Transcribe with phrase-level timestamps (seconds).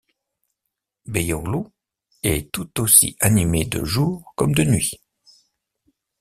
[1.05, 1.65] Beyoğlu
[2.23, 4.99] est tout aussi animée de jour comme de nuit.